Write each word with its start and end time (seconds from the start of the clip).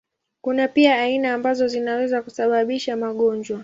Kuna 0.41 0.67
pia 0.67 0.95
aina 1.01 1.33
ambazo 1.33 1.67
zinaweza 1.67 2.21
kusababisha 2.21 2.95
magonjwa. 2.97 3.59